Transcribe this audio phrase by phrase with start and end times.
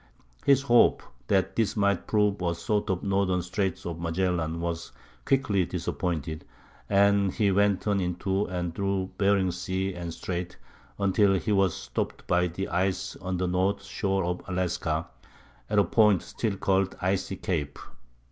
[0.47, 4.91] His hope that this might prove a sort of northern Straits of Magellan was
[5.25, 6.43] quickly disappointed,
[6.89, 10.57] and he went on into and through Bering Sea and Strait
[10.97, 15.05] until he was stopped by the ice on the north shore of Alaska,
[15.69, 17.77] at a point still called Icy Cape.